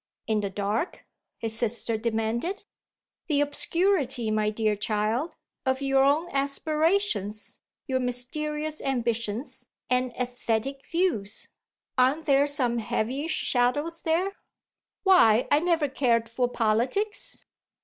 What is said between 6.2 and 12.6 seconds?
aspirations, your mysterious ambitions and esthetic views. Aren't there